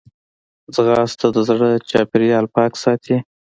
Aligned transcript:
ځغاسته 0.73 1.27
د 1.35 1.37
زړه 1.49 1.69
چاپېریال 1.89 2.45
پاک 2.55 2.71
ساتي 2.83 3.17